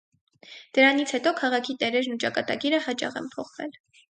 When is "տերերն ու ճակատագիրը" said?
1.83-2.83